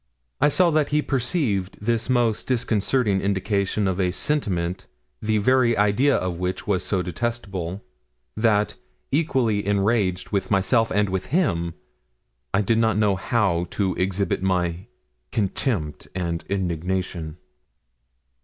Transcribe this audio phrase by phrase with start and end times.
[0.39, 4.87] I saw that he perceived this most disconcerting indication of a sentiment
[5.21, 7.85] the very idea of which was so detestable,
[8.35, 8.73] that,
[9.11, 11.75] equally enraged with myself and with him,
[12.51, 14.87] I did not know how to exhibit my
[15.31, 17.37] contempt and indignation.